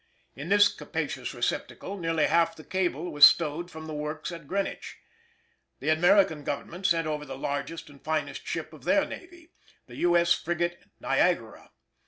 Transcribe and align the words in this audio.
In 0.35 0.49
this 0.49 0.67
capacious 0.67 1.35
receptacle 1.35 1.95
nearly 1.95 2.25
half 2.25 2.55
the 2.55 2.63
cable 2.63 3.11
was 3.11 3.23
stowed 3.23 3.69
from 3.69 3.85
the 3.85 3.93
works 3.93 4.31
at 4.31 4.47
Greenwich. 4.47 4.97
The 5.79 5.89
American 5.91 6.43
Government 6.43 6.87
sent 6.87 7.05
over 7.05 7.23
the 7.23 7.37
largest 7.37 7.87
and 7.87 8.03
finest 8.03 8.43
ship 8.47 8.73
of 8.73 8.83
their 8.83 9.05
navy, 9.05 9.51
the 9.85 9.97
U.S. 9.97 10.33
frigate 10.33 10.85
Niagara 10.99 11.61
(Fig. 11.61 11.71